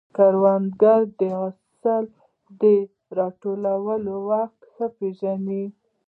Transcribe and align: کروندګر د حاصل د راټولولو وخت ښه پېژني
کروندګر 0.15 1.01
د 1.19 1.21
حاصل 1.39 2.03
د 2.61 2.63
راټولولو 3.19 4.13
وخت 4.29 4.59
ښه 4.73 4.87
پېژني 4.97 5.63